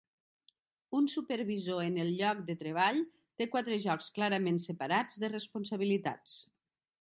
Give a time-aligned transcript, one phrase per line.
[0.99, 2.97] Un supervisor en el lloc de treball
[3.43, 6.41] té quatre jocs clarament separats de responsabilitats.